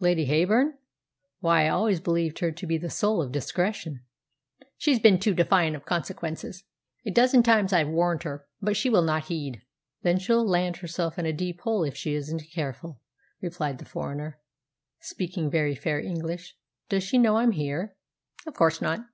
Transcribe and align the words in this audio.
"Lady 0.00 0.24
Heyburn! 0.26 0.72
Why, 1.38 1.66
I 1.66 1.68
always 1.68 2.00
believed 2.00 2.40
her 2.40 2.50
to 2.50 2.66
be 2.66 2.76
the 2.76 2.90
soul 2.90 3.22
of 3.22 3.30
discretion." 3.30 4.00
"She's 4.76 4.98
been 4.98 5.20
too 5.20 5.32
defiant 5.32 5.76
of 5.76 5.84
consequences. 5.84 6.64
A 7.06 7.12
dozen 7.12 7.44
times 7.44 7.72
I've 7.72 7.90
warned 7.90 8.24
her; 8.24 8.48
but 8.60 8.76
she 8.76 8.90
will 8.90 9.04
not 9.04 9.26
heed." 9.26 9.62
"Then 10.02 10.18
she'll 10.18 10.44
land 10.44 10.78
herself 10.78 11.20
in 11.20 11.24
a 11.24 11.32
deep 11.32 11.60
hole 11.60 11.84
if 11.84 11.96
she 11.96 12.14
isn't 12.16 12.50
careful," 12.52 13.00
replied 13.40 13.78
the 13.78 13.84
foreigner, 13.84 14.40
speaking 14.98 15.52
very 15.52 15.76
fair 15.76 16.00
English. 16.00 16.56
"Does 16.88 17.04
she 17.04 17.16
know 17.16 17.36
I'm 17.36 17.52
here?" 17.52 17.94
"Of 18.44 18.54
course 18.54 18.82
not. 18.82 19.06